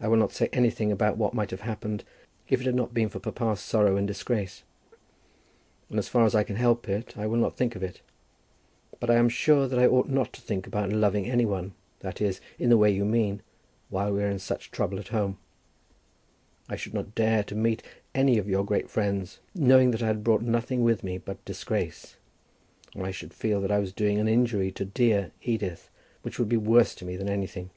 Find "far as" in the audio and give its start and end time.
6.08-6.34